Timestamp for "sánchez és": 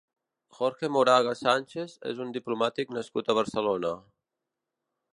1.49-2.23